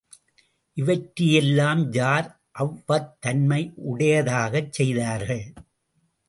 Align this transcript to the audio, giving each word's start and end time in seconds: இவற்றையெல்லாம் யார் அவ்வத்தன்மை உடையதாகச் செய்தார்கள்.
இவற்றையெல்லாம் 0.77 1.91
யார் 1.91 2.27
அவ்வத்தன்மை 2.59 3.61
உடையதாகச் 3.91 4.71
செய்தார்கள். 4.71 5.45